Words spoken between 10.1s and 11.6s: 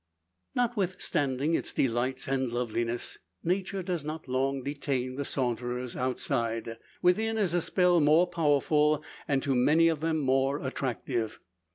more attractive.